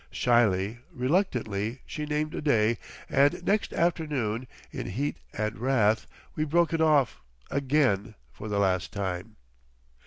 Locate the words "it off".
6.73-7.21